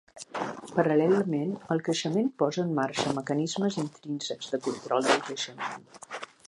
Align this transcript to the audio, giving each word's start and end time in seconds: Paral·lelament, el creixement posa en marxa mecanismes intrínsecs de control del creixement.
Paral·lelament, 0.77 1.51
el 1.75 1.83
creixement 1.89 2.31
posa 2.43 2.65
en 2.65 2.73
marxa 2.81 3.15
mecanismes 3.19 3.81
intrínsecs 3.87 4.53
de 4.55 4.63
control 4.71 5.11
del 5.11 5.27
creixement. 5.29 5.83